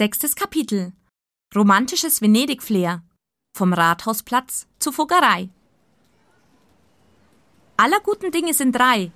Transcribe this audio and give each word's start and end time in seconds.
Sechstes 0.00 0.34
Kapitel. 0.34 0.94
Romantisches 1.54 2.22
Venedig-Flair. 2.22 3.02
Vom 3.54 3.74
Rathausplatz 3.74 4.66
zur 4.78 4.94
Fuggerei. 4.94 5.50
Aller 7.76 8.00
guten 8.02 8.32
Dinge 8.32 8.54
sind 8.54 8.72
drei. 8.74 9.12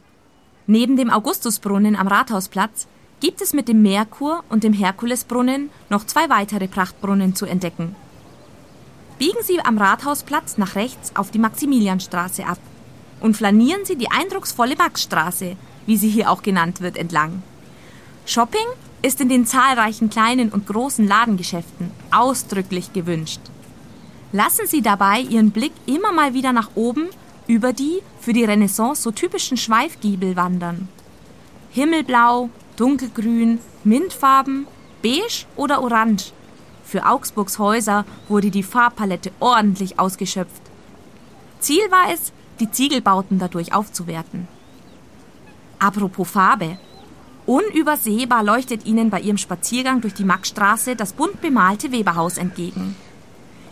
Neben 0.66 0.98
dem 0.98 1.08
Augustusbrunnen 1.08 1.96
am 1.96 2.06
Rathausplatz 2.06 2.86
gibt 3.20 3.40
es 3.40 3.54
mit 3.54 3.66
dem 3.66 3.80
Merkur 3.80 4.44
und 4.50 4.62
dem 4.62 4.74
Herkulesbrunnen 4.74 5.70
noch 5.88 6.04
zwei 6.04 6.28
weitere 6.28 6.68
Prachtbrunnen 6.68 7.34
zu 7.34 7.46
entdecken. 7.46 7.96
Biegen 9.18 9.42
Sie 9.42 9.60
am 9.60 9.78
Rathausplatz 9.78 10.58
nach 10.58 10.74
rechts 10.74 11.16
auf 11.16 11.30
die 11.30 11.38
Maximilianstraße 11.38 12.44
ab 12.44 12.58
und 13.20 13.38
flanieren 13.38 13.86
Sie 13.86 13.96
die 13.96 14.10
eindrucksvolle 14.10 14.76
Maxstraße, 14.76 15.56
wie 15.86 15.96
sie 15.96 16.10
hier 16.10 16.30
auch 16.30 16.42
genannt 16.42 16.82
wird, 16.82 16.98
entlang. 16.98 17.42
Shopping 18.26 18.66
ist 19.04 19.20
in 19.20 19.28
den 19.28 19.44
zahlreichen 19.44 20.08
kleinen 20.08 20.48
und 20.48 20.66
großen 20.66 21.06
Ladengeschäften 21.06 21.90
ausdrücklich 22.10 22.94
gewünscht. 22.94 23.40
Lassen 24.32 24.66
Sie 24.66 24.80
dabei 24.80 25.20
Ihren 25.20 25.50
Blick 25.50 25.72
immer 25.84 26.10
mal 26.10 26.32
wieder 26.32 26.54
nach 26.54 26.70
oben 26.74 27.08
über 27.46 27.74
die 27.74 28.00
für 28.18 28.32
die 28.32 28.44
Renaissance 28.44 29.02
so 29.02 29.10
typischen 29.10 29.58
Schweifgiebel 29.58 30.36
wandern. 30.36 30.88
Himmelblau, 31.70 32.48
dunkelgrün, 32.76 33.58
Mintfarben, 33.84 34.66
beige 35.02 35.44
oder 35.54 35.82
orange. 35.82 36.32
Für 36.82 37.04
Augsburgs 37.04 37.58
Häuser 37.58 38.06
wurde 38.28 38.50
die 38.50 38.62
Farbpalette 38.62 39.32
ordentlich 39.38 40.00
ausgeschöpft. 40.00 40.62
Ziel 41.60 41.90
war 41.90 42.10
es, 42.10 42.32
die 42.58 42.70
Ziegelbauten 42.70 43.38
dadurch 43.38 43.74
aufzuwerten. 43.74 44.48
Apropos 45.78 46.30
Farbe, 46.30 46.78
Unübersehbar 47.46 48.42
leuchtet 48.42 48.86
ihnen 48.86 49.10
bei 49.10 49.20
ihrem 49.20 49.36
Spaziergang 49.36 50.00
durch 50.00 50.14
die 50.14 50.24
Maxstraße 50.24 50.96
das 50.96 51.12
bunt 51.12 51.42
bemalte 51.42 51.92
Weberhaus 51.92 52.38
entgegen. 52.38 52.96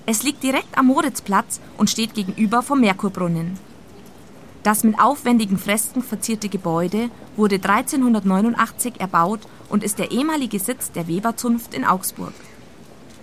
Es 0.05 0.23
liegt 0.23 0.43
direkt 0.43 0.77
am 0.77 0.87
Moritzplatz 0.87 1.59
und 1.79 1.89
steht 1.89 2.13
gegenüber 2.13 2.63
vom 2.63 2.81
Merkurbrunnen. 2.81 3.59
Das 4.63 4.85
mit 4.85 5.01
aufwendigen 5.01 5.57
Fresken 5.57 6.03
verzierte 6.03 6.51
Gebäude 6.51 7.09
wurde 7.37 7.57
1389 7.57 9.01
erbaut 9.01 9.41
und 9.71 9.83
ist 9.83 9.99
der 9.99 10.11
ehemalige 10.11 10.59
Sitz 10.59 10.93
der 10.93 11.09
Weberzunft 11.09 11.73
in 11.73 11.85
Augsburg. 11.85 12.35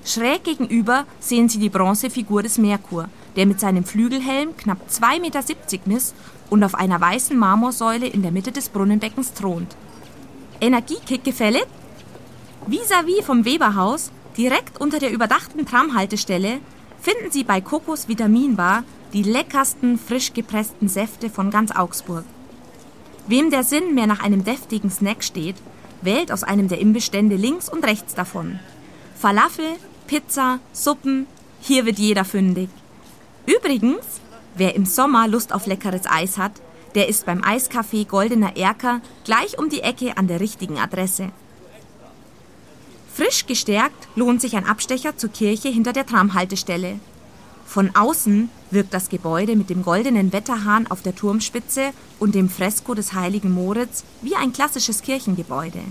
Schräg 0.04 0.46
gegenüber 0.46 1.06
sehen 1.20 1.48
Sie 1.48 1.60
die 1.60 1.70
Bronzefigur 1.70 2.42
des 2.42 2.58
Merkur, 2.58 3.08
der 3.36 3.46
mit 3.46 3.60
seinem 3.60 3.84
Flügelhelm 3.84 4.58
knapp 4.58 4.80
2,70 4.90 5.20
Meter 5.20 5.44
misst 5.86 6.16
und 6.50 6.64
auf 6.64 6.74
einer 6.74 7.00
weißen 7.00 7.38
Marmorsäule 7.38 8.08
in 8.08 8.24
der 8.24 8.32
Mitte 8.32 8.52
des 8.52 8.70
Brunnenbeckens 8.70 9.34
thront. 9.34 9.76
Energiekick 10.62 11.24
gefällig? 11.24 11.66
Vis-à-vis 12.68 13.26
vom 13.26 13.46
Weberhaus, 13.46 14.12
direkt 14.38 14.82
unter 14.82 15.00
der 15.00 15.12
überdachten 15.12 15.66
Tramhaltestelle, 15.66 16.60
finden 17.02 17.32
Sie 17.32 17.44
bei 17.44 17.62
Kokos 17.62 18.10
Vitaminbar 18.10 18.84
die 19.14 19.24
leckersten 19.24 19.98
frisch 19.98 20.34
gepressten 20.34 20.90
Säfte 20.90 21.30
von 21.30 21.50
ganz 21.50 21.72
Augsburg. 21.72 22.26
Wem 23.28 23.50
der 23.50 23.64
Sinn 23.64 23.96
mehr 23.96 24.08
nach 24.08 24.22
einem 24.22 24.44
deftigen 24.44 24.92
Snack 24.92 25.24
steht, 25.24 25.56
wählt 26.02 26.32
aus 26.32 26.44
einem 26.44 26.68
der 26.68 26.80
Imbestände 26.80 27.36
links 27.36 27.70
und 27.70 27.86
rechts 27.86 28.14
davon. 28.14 28.60
Falafel, 29.16 29.66
Pizza, 30.08 30.60
Suppen, 30.74 31.26
hier 31.62 31.86
wird 31.86 32.00
jeder 32.00 32.26
fündig. 32.26 32.70
Übrigens, 33.46 34.06
wer 34.56 34.76
im 34.76 34.86
Sommer 34.86 35.28
Lust 35.28 35.54
auf 35.54 35.68
leckeres 35.68 36.06
Eis 36.06 36.38
hat, 36.38 36.54
der 36.96 37.08
ist 37.08 37.26
beim 37.26 37.42
Eiscafé 37.42 38.06
Goldener 38.08 38.56
Erker 38.56 39.02
gleich 39.24 39.58
um 39.58 39.70
die 39.70 39.82
Ecke 39.82 40.18
an 40.18 40.28
der 40.28 40.40
richtigen 40.40 40.78
Adresse. 40.78 41.32
Frisch 43.14 43.46
gestärkt 43.46 44.08
lohnt 44.16 44.40
sich 44.42 44.56
ein 44.56 44.66
Abstecher 44.66 45.18
zur 45.18 45.30
Kirche 45.30 45.70
hinter 45.70 45.94
der 45.94 46.06
Tramhaltestelle. 46.06 47.00
Von 47.66 47.96
außen 47.96 48.50
wirkt 48.72 48.94
das 48.94 49.10
Gebäude 49.10 49.56
mit 49.56 49.70
dem 49.70 49.84
goldenen 49.84 50.34
Wetterhahn 50.34 50.88
auf 50.88 51.02
der 51.02 51.16
Turmspitze 51.16 51.92
und 52.18 52.34
dem 52.34 52.50
Fresko 52.50 52.94
des 52.94 53.14
heiligen 53.14 53.52
Moritz 53.52 54.04
wie 54.22 54.36
ein 54.36 54.54
klassisches 54.54 55.02
Kirchengebäude. 55.02 55.82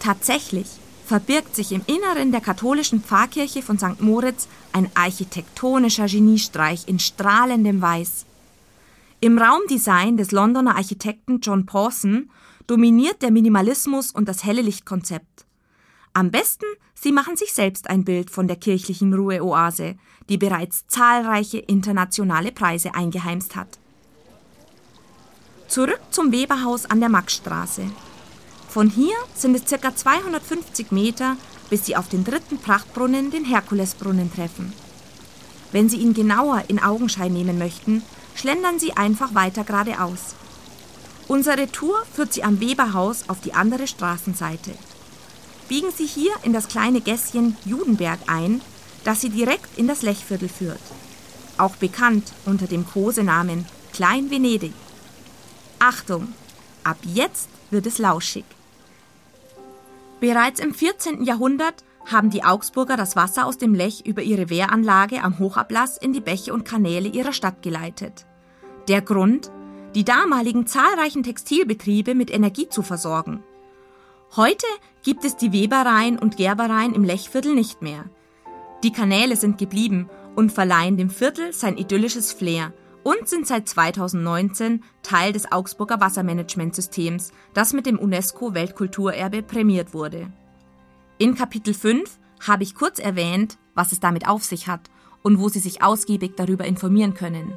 Tatsächlich 0.00 0.66
verbirgt 1.06 1.54
sich 1.54 1.72
im 1.72 1.82
Inneren 1.86 2.32
der 2.32 2.40
katholischen 2.40 3.02
Pfarrkirche 3.02 3.62
von 3.62 3.78
St. 3.78 4.00
Moritz 4.00 4.48
ein 4.72 4.90
architektonischer 4.94 6.06
Geniestreich 6.06 6.82
in 6.86 6.98
strahlendem 6.98 7.80
Weiß. 7.80 8.26
Im 9.24 9.38
Raumdesign 9.38 10.16
des 10.16 10.32
Londoner 10.32 10.74
Architekten 10.74 11.38
John 11.38 11.64
Pawson 11.64 12.28
dominiert 12.66 13.22
der 13.22 13.30
Minimalismus 13.30 14.10
und 14.10 14.28
das 14.28 14.42
helle 14.42 14.62
Lichtkonzept. 14.62 15.46
Am 16.12 16.32
besten, 16.32 16.64
Sie 16.94 17.12
machen 17.12 17.36
sich 17.36 17.52
selbst 17.52 17.88
ein 17.88 18.02
Bild 18.02 18.30
von 18.30 18.48
der 18.48 18.56
kirchlichen 18.56 19.14
Ruheoase, 19.14 19.94
die 20.28 20.38
bereits 20.38 20.88
zahlreiche 20.88 21.58
internationale 21.58 22.50
Preise 22.50 22.96
eingeheimst 22.96 23.54
hat. 23.54 23.78
Zurück 25.68 26.00
zum 26.10 26.32
Weberhaus 26.32 26.86
an 26.86 26.98
der 26.98 27.08
Maxstraße. 27.08 27.84
Von 28.68 28.90
hier 28.90 29.14
sind 29.36 29.54
es 29.54 29.80
ca. 29.80 29.94
250 29.94 30.90
Meter, 30.90 31.36
bis 31.70 31.86
Sie 31.86 31.94
auf 31.94 32.08
den 32.08 32.24
dritten 32.24 32.58
Prachtbrunnen, 32.58 33.30
den 33.30 33.44
Herkulesbrunnen, 33.44 34.32
treffen. 34.32 34.72
Wenn 35.70 35.88
Sie 35.88 35.98
ihn 35.98 36.12
genauer 36.12 36.64
in 36.66 36.82
Augenschein 36.82 37.32
nehmen 37.32 37.56
möchten, 37.56 38.02
schlendern 38.34 38.78
Sie 38.78 38.92
einfach 38.96 39.34
weiter 39.34 39.64
geradeaus. 39.64 40.34
Unsere 41.28 41.70
Tour 41.70 42.02
führt 42.12 42.32
Sie 42.32 42.44
am 42.44 42.60
Weberhaus 42.60 43.28
auf 43.28 43.40
die 43.40 43.54
andere 43.54 43.86
Straßenseite. 43.86 44.72
Biegen 45.68 45.90
Sie 45.90 46.06
hier 46.06 46.32
in 46.42 46.52
das 46.52 46.68
kleine 46.68 47.00
Gässchen 47.00 47.56
Judenberg 47.64 48.18
ein, 48.26 48.60
das 49.04 49.20
Sie 49.20 49.30
direkt 49.30 49.78
in 49.78 49.88
das 49.88 50.02
Lechviertel 50.02 50.48
führt. 50.48 50.80
Auch 51.58 51.76
bekannt 51.76 52.32
unter 52.44 52.66
dem 52.66 52.86
Kosenamen 52.86 53.66
Klein 53.92 54.30
Venedig. 54.30 54.72
Achtung, 55.78 56.34
ab 56.84 56.98
jetzt 57.02 57.48
wird 57.70 57.86
es 57.86 57.98
lauschig. 57.98 58.44
Bereits 60.20 60.60
im 60.60 60.74
14. 60.74 61.24
Jahrhundert 61.24 61.84
haben 62.10 62.30
die 62.30 62.44
Augsburger 62.44 62.96
das 62.96 63.16
Wasser 63.16 63.46
aus 63.46 63.58
dem 63.58 63.74
Lech 63.74 64.04
über 64.06 64.22
ihre 64.22 64.50
Wehranlage 64.50 65.22
am 65.22 65.38
Hochablass 65.38 65.96
in 65.96 66.12
die 66.12 66.20
Bäche 66.20 66.52
und 66.52 66.64
Kanäle 66.64 67.08
ihrer 67.08 67.32
Stadt 67.32 67.62
geleitet. 67.62 68.26
Der 68.88 69.02
Grund? 69.02 69.50
Die 69.94 70.04
damaligen 70.04 70.66
zahlreichen 70.66 71.22
Textilbetriebe 71.22 72.14
mit 72.14 72.30
Energie 72.30 72.68
zu 72.68 72.82
versorgen. 72.82 73.42
Heute 74.36 74.66
gibt 75.02 75.24
es 75.24 75.36
die 75.36 75.52
Webereien 75.52 76.18
und 76.18 76.38
Gerbereien 76.38 76.94
im 76.94 77.04
Lechviertel 77.04 77.54
nicht 77.54 77.82
mehr. 77.82 78.06
Die 78.82 78.92
Kanäle 78.92 79.36
sind 79.36 79.58
geblieben 79.58 80.08
und 80.34 80.50
verleihen 80.50 80.96
dem 80.96 81.10
Viertel 81.10 81.52
sein 81.52 81.76
idyllisches 81.76 82.32
Flair 82.32 82.72
und 83.02 83.28
sind 83.28 83.46
seit 83.46 83.68
2019 83.68 84.82
Teil 85.02 85.32
des 85.32 85.50
Augsburger 85.52 86.00
Wassermanagementsystems, 86.00 87.32
das 87.52 87.72
mit 87.72 87.86
dem 87.86 87.98
UNESCO 87.98 88.54
Weltkulturerbe 88.54 89.42
prämiert 89.42 89.92
wurde. 89.92 90.32
In 91.22 91.36
Kapitel 91.36 91.72
5 91.72 92.18
habe 92.48 92.64
ich 92.64 92.74
kurz 92.74 92.98
erwähnt, 92.98 93.56
was 93.76 93.92
es 93.92 94.00
damit 94.00 94.26
auf 94.26 94.42
sich 94.42 94.66
hat 94.66 94.90
und 95.22 95.38
wo 95.38 95.48
Sie 95.48 95.60
sich 95.60 95.80
ausgiebig 95.80 96.32
darüber 96.34 96.64
informieren 96.64 97.14
können. 97.14 97.52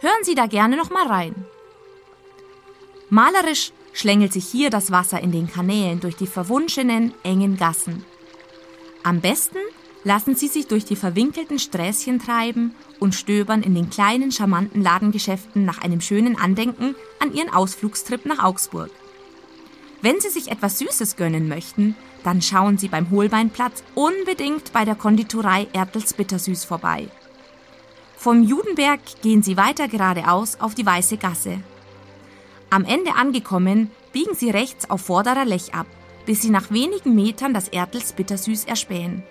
Hören 0.00 0.22
Sie 0.22 0.34
da 0.34 0.46
gerne 0.46 0.78
noch 0.78 0.88
mal 0.88 1.06
rein. 1.06 1.34
Malerisch 3.10 3.72
schlängelt 3.92 4.32
sich 4.32 4.46
hier 4.46 4.70
das 4.70 4.90
Wasser 4.90 5.20
in 5.20 5.32
den 5.32 5.52
Kanälen 5.52 6.00
durch 6.00 6.16
die 6.16 6.26
verwunschenen, 6.26 7.12
engen 7.24 7.58
Gassen. 7.58 8.06
Am 9.02 9.20
besten 9.20 9.58
lassen 10.04 10.34
Sie 10.34 10.48
sich 10.48 10.66
durch 10.66 10.86
die 10.86 10.96
verwinkelten 10.96 11.58
Sträßchen 11.58 12.20
treiben 12.20 12.74
und 13.00 13.14
stöbern 13.14 13.62
in 13.62 13.74
den 13.74 13.90
kleinen, 13.90 14.32
charmanten 14.32 14.80
Ladengeschäften 14.80 15.66
nach 15.66 15.82
einem 15.82 16.00
schönen 16.00 16.38
Andenken 16.38 16.94
an 17.20 17.34
Ihren 17.34 17.52
Ausflugstrip 17.52 18.24
nach 18.24 18.42
Augsburg. 18.42 18.90
Wenn 20.04 20.20
Sie 20.20 20.28
sich 20.28 20.50
etwas 20.50 20.80
Süßes 20.80 21.16
gönnen 21.16 21.48
möchten, 21.48 21.96
dann 22.24 22.42
schauen 22.42 22.76
Sie 22.76 22.88
beim 22.88 23.08
Hohlbeinplatz 23.08 23.82
unbedingt 23.94 24.70
bei 24.74 24.84
der 24.84 24.96
Konditorei 24.96 25.66
Ertels 25.72 26.12
Bittersüß 26.12 26.66
vorbei. 26.66 27.08
Vom 28.18 28.42
Judenberg 28.42 29.00
gehen 29.22 29.42
Sie 29.42 29.56
weiter 29.56 29.88
geradeaus 29.88 30.60
auf 30.60 30.74
die 30.74 30.84
Weiße 30.84 31.16
Gasse. 31.16 31.58
Am 32.68 32.84
Ende 32.84 33.14
angekommen, 33.14 33.90
biegen 34.12 34.34
Sie 34.34 34.50
rechts 34.50 34.90
auf 34.90 35.00
Vorderer 35.00 35.46
Lech 35.46 35.72
ab, 35.72 35.86
bis 36.26 36.42
Sie 36.42 36.50
nach 36.50 36.70
wenigen 36.70 37.14
Metern 37.14 37.54
das 37.54 37.68
Ertels 37.68 38.12
Bittersüß 38.12 38.66
erspähen. 38.66 39.22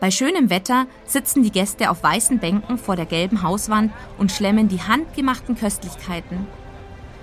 Bei 0.00 0.10
schönem 0.10 0.48
Wetter 0.48 0.86
sitzen 1.04 1.42
die 1.42 1.52
Gäste 1.52 1.90
auf 1.90 2.02
weißen 2.02 2.38
Bänken 2.38 2.78
vor 2.78 2.96
der 2.96 3.04
gelben 3.04 3.42
Hauswand 3.42 3.92
und 4.16 4.32
schlemmen 4.32 4.68
die 4.68 4.80
handgemachten 4.80 5.56
Köstlichkeiten. 5.56 6.46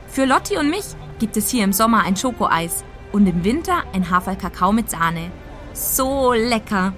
Für 0.07 0.25
Lotti 0.25 0.57
und 0.57 0.69
mich 0.69 0.85
gibt 1.19 1.37
es 1.37 1.49
hier 1.49 1.63
im 1.63 1.73
Sommer 1.73 2.03
ein 2.03 2.15
Schokoeis 2.15 2.83
und 3.11 3.27
im 3.27 3.43
Winter 3.43 3.83
ein 3.93 4.09
Haferkakao 4.09 4.71
mit 4.71 4.89
Sahne. 4.89 5.31
So 5.73 6.33
lecker! 6.33 6.93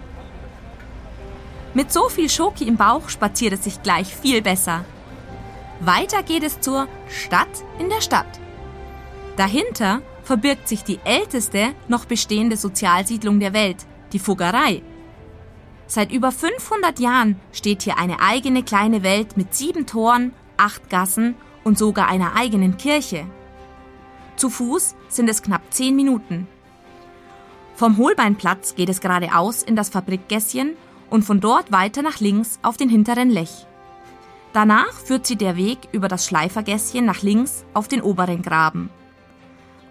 Mit 1.74 1.92
so 1.92 2.10
viel 2.10 2.30
Schoki 2.30 2.68
im 2.68 2.78
Bauch 2.78 3.10
spaziert 3.10 3.54
es 3.54 3.64
sich 3.64 3.82
gleich 3.82 4.16
viel 4.16 4.42
besser. 4.42 4.86
Weiter 5.80 6.22
geht 6.22 6.44
es 6.44 6.60
zur 6.60 6.88
Stadt 7.08 7.64
in 7.80 7.90
der 7.90 8.02
Stadt. 8.02 8.40
Dahinter 9.38 10.02
verbirgt 10.24 10.68
sich 10.68 10.84
die 10.84 11.00
älteste 11.04 11.74
noch 11.88 12.06
bestehende 12.06 12.58
Sozialsiedlung 12.58 13.40
der 13.40 13.54
Welt, 13.54 13.86
die 14.14 14.20
Fuggerei. 14.20 14.82
Seit 15.88 16.12
über 16.12 16.32
500 16.32 17.00
Jahren 17.00 17.40
steht 17.52 17.82
hier 17.82 17.98
eine 17.98 18.22
eigene 18.22 18.64
kleine 18.64 19.04
Welt 19.04 19.36
mit 19.38 19.56
sieben 19.56 19.88
Toren, 19.88 20.34
acht 20.58 20.90
Gassen 20.90 21.36
und 21.64 21.78
sogar 21.78 22.08
einer 22.08 22.36
eigenen 22.36 22.78
Kirche. 22.78 23.26
Zu 24.42 24.50
Fuß 24.50 24.96
sind 25.08 25.30
es 25.30 25.44
knapp 25.44 25.62
zehn 25.70 25.96
Minuten. 25.96 26.48
Vom 27.76 28.00
Holbeinplatz 28.00 28.74
geht 28.74 28.90
es 28.90 29.00
geradeaus 29.00 29.62
in 29.62 29.76
das 29.76 29.90
Fabrikgässchen 29.90 30.72
und 31.12 31.22
von 31.22 31.40
dort 31.40 31.72
weiter 31.72 32.02
nach 32.02 32.20
links 32.20 32.58
auf 32.64 32.76
den 32.76 32.90
hinteren 32.90 33.30
Lech. 33.30 33.68
Danach 34.52 34.94
führt 34.94 35.28
sie 35.28 35.36
der 35.36 35.58
Weg 35.58 35.78
über 35.92 36.08
das 36.08 36.26
Schleifergässchen 36.26 37.06
nach 37.06 37.22
links 37.22 37.66
auf 37.76 37.88
den 37.88 38.02
oberen 38.02 38.42
Graben. 38.42 38.90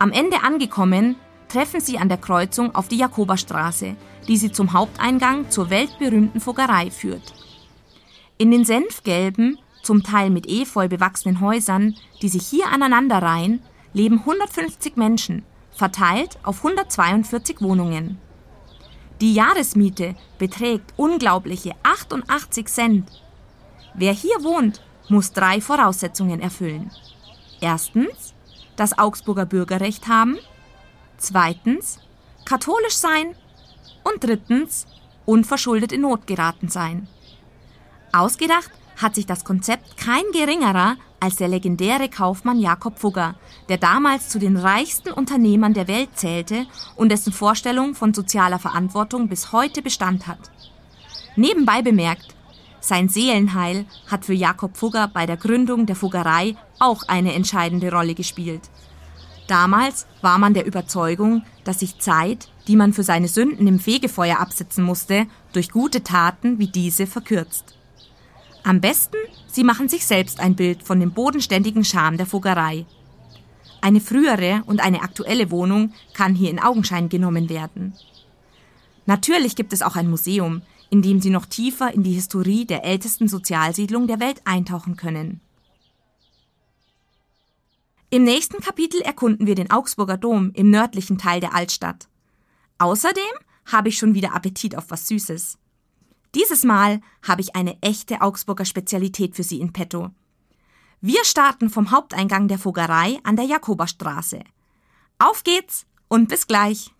Am 0.00 0.10
Ende 0.10 0.42
angekommen, 0.42 1.14
treffen 1.46 1.80
sie 1.80 1.98
an 1.98 2.08
der 2.08 2.18
Kreuzung 2.18 2.74
auf 2.74 2.88
die 2.88 2.98
Jakoberstraße, 2.98 3.94
die 4.26 4.36
sie 4.36 4.50
zum 4.50 4.72
Haupteingang 4.72 5.48
zur 5.50 5.70
weltberühmten 5.70 6.40
Fuggerei 6.40 6.90
führt. 6.90 7.34
In 8.36 8.50
den 8.50 8.64
senfgelben, 8.64 9.60
zum 9.84 10.02
Teil 10.02 10.30
mit 10.30 10.48
Efeu 10.48 10.88
bewachsenen 10.88 11.40
Häusern, 11.40 11.94
die 12.20 12.28
sich 12.28 12.48
hier 12.48 12.66
aneinanderreihen, 12.66 13.62
leben 13.92 14.20
150 14.20 14.96
Menschen, 14.96 15.44
verteilt 15.70 16.38
auf 16.42 16.58
142 16.58 17.60
Wohnungen. 17.60 18.18
Die 19.20 19.34
Jahresmiete 19.34 20.14
beträgt 20.38 20.94
unglaubliche 20.96 21.72
88 21.82 22.66
Cent. 22.68 23.10
Wer 23.94 24.12
hier 24.12 24.42
wohnt, 24.42 24.82
muss 25.08 25.32
drei 25.32 25.60
Voraussetzungen 25.60 26.40
erfüllen. 26.40 26.90
Erstens 27.60 28.34
das 28.76 28.96
Augsburger 28.98 29.44
Bürgerrecht 29.44 30.08
haben, 30.08 30.38
zweitens 31.18 31.98
katholisch 32.46 32.96
sein 32.96 33.34
und 34.04 34.24
drittens 34.24 34.86
unverschuldet 35.26 35.92
in 35.92 36.00
Not 36.00 36.26
geraten 36.26 36.68
sein. 36.68 37.06
Ausgedacht 38.12 38.70
hat 38.96 39.14
sich 39.14 39.26
das 39.26 39.44
Konzept 39.44 39.96
kein 39.96 40.24
geringerer 40.32 40.96
als 41.20 41.36
der 41.36 41.48
legendäre 41.48 42.08
Kaufmann 42.08 42.58
Jakob 42.58 42.98
Fugger, 42.98 43.36
der 43.68 43.76
damals 43.76 44.28
zu 44.28 44.38
den 44.38 44.56
reichsten 44.56 45.12
Unternehmern 45.12 45.74
der 45.74 45.86
Welt 45.86 46.10
zählte 46.14 46.66
und 46.96 47.12
dessen 47.12 47.32
Vorstellung 47.32 47.94
von 47.94 48.14
sozialer 48.14 48.58
Verantwortung 48.58 49.28
bis 49.28 49.52
heute 49.52 49.82
Bestand 49.82 50.26
hat. 50.26 50.50
Nebenbei 51.36 51.82
bemerkt, 51.82 52.34
sein 52.80 53.10
Seelenheil 53.10 53.84
hat 54.10 54.24
für 54.24 54.32
Jakob 54.32 54.76
Fugger 54.76 55.08
bei 55.08 55.26
der 55.26 55.36
Gründung 55.36 55.84
der 55.84 55.96
Fuggerei 55.96 56.56
auch 56.78 57.02
eine 57.08 57.34
entscheidende 57.34 57.92
Rolle 57.92 58.14
gespielt. 58.14 58.62
Damals 59.46 60.06
war 60.22 60.38
man 60.38 60.54
der 60.54 60.64
Überzeugung, 60.64 61.44
dass 61.64 61.80
sich 61.80 61.98
Zeit, 61.98 62.48
die 62.68 62.76
man 62.76 62.92
für 62.92 63.02
seine 63.02 63.28
Sünden 63.28 63.66
im 63.66 63.80
Fegefeuer 63.80 64.38
absitzen 64.38 64.84
musste, 64.84 65.26
durch 65.52 65.70
gute 65.70 66.02
Taten 66.02 66.58
wie 66.58 66.68
diese 66.68 67.06
verkürzt. 67.06 67.76
Am 68.70 68.80
besten, 68.80 69.16
Sie 69.48 69.64
machen 69.64 69.88
sich 69.88 70.06
selbst 70.06 70.38
ein 70.38 70.54
Bild 70.54 70.84
von 70.84 71.00
dem 71.00 71.10
bodenständigen 71.10 71.84
Charme 71.84 72.18
der 72.18 72.26
Fuggerei. 72.26 72.86
Eine 73.80 74.00
frühere 74.00 74.62
und 74.64 74.80
eine 74.80 75.02
aktuelle 75.02 75.50
Wohnung 75.50 75.92
kann 76.14 76.36
hier 76.36 76.50
in 76.50 76.60
Augenschein 76.60 77.08
genommen 77.08 77.48
werden. 77.48 77.94
Natürlich 79.06 79.56
gibt 79.56 79.72
es 79.72 79.82
auch 79.82 79.96
ein 79.96 80.08
Museum, 80.08 80.62
in 80.88 81.02
dem 81.02 81.20
Sie 81.20 81.30
noch 81.30 81.46
tiefer 81.46 81.92
in 81.92 82.04
die 82.04 82.12
Historie 82.12 82.64
der 82.64 82.84
ältesten 82.84 83.26
Sozialsiedlung 83.26 84.06
der 84.06 84.20
Welt 84.20 84.40
eintauchen 84.44 84.96
können. 84.96 85.40
Im 88.10 88.22
nächsten 88.22 88.60
Kapitel 88.60 89.00
erkunden 89.00 89.48
wir 89.48 89.56
den 89.56 89.72
Augsburger 89.72 90.16
Dom 90.16 90.52
im 90.54 90.70
nördlichen 90.70 91.18
Teil 91.18 91.40
der 91.40 91.56
Altstadt. 91.56 92.06
Außerdem 92.78 93.34
habe 93.64 93.88
ich 93.88 93.98
schon 93.98 94.14
wieder 94.14 94.32
Appetit 94.32 94.78
auf 94.78 94.92
was 94.92 95.08
Süßes. 95.08 95.58
Dieses 96.34 96.62
Mal 96.62 97.00
habe 97.26 97.40
ich 97.40 97.56
eine 97.56 97.76
echte 97.82 98.20
Augsburger 98.20 98.64
Spezialität 98.64 99.34
für 99.34 99.42
Sie 99.42 99.60
in 99.60 99.72
petto. 99.72 100.10
Wir 101.00 101.24
starten 101.24 101.70
vom 101.70 101.90
Haupteingang 101.90 102.46
der 102.46 102.58
Fuggerei 102.58 103.18
an 103.24 103.36
der 103.36 103.46
Jakoberstraße. 103.46 104.40
Auf 105.18 105.42
geht's 105.42 105.86
und 106.08 106.28
bis 106.28 106.46
gleich! 106.46 106.92